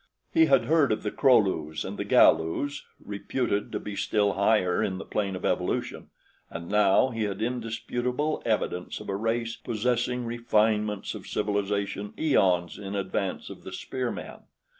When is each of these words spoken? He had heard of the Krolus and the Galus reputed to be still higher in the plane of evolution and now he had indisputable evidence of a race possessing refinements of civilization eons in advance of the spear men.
He 0.33 0.47
had 0.47 0.65
heard 0.65 0.91
of 0.91 1.03
the 1.03 1.11
Krolus 1.11 1.85
and 1.85 1.95
the 1.95 2.03
Galus 2.03 2.81
reputed 3.05 3.71
to 3.71 3.79
be 3.79 3.95
still 3.95 4.33
higher 4.33 4.81
in 4.81 4.97
the 4.97 5.05
plane 5.05 5.35
of 5.35 5.45
evolution 5.45 6.09
and 6.49 6.67
now 6.69 7.09
he 7.09 7.25
had 7.25 7.39
indisputable 7.39 8.41
evidence 8.43 8.99
of 8.99 9.09
a 9.09 9.15
race 9.15 9.55
possessing 9.55 10.25
refinements 10.25 11.13
of 11.13 11.27
civilization 11.27 12.15
eons 12.17 12.79
in 12.79 12.95
advance 12.95 13.51
of 13.51 13.61
the 13.61 13.71
spear 13.71 14.09
men. 14.11 14.39